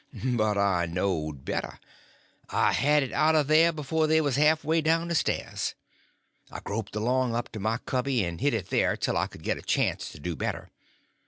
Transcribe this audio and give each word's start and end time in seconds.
But 0.35 0.57
I 0.57 0.87
knowed 0.87 1.45
better. 1.45 1.79
I 2.49 2.73
had 2.73 3.03
it 3.03 3.11
out 3.11 3.35
of 3.35 3.45
there 3.45 3.71
before 3.71 4.07
they 4.07 4.19
was 4.19 4.35
half 4.35 4.63
way 4.63 4.81
down 4.81 5.13
stairs. 5.13 5.75
I 6.49 6.59
groped 6.59 6.95
along 6.95 7.35
up 7.35 7.49
to 7.51 7.59
my 7.59 7.77
cubby, 7.77 8.23
and 8.23 8.41
hid 8.41 8.55
it 8.55 8.71
there 8.71 8.97
till 8.97 9.15
I 9.15 9.27
could 9.27 9.43
get 9.43 9.59
a 9.59 9.61
chance 9.61 10.09
to 10.13 10.19
do 10.19 10.35
better. 10.35 10.71